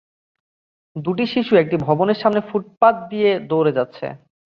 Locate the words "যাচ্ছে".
3.77-4.07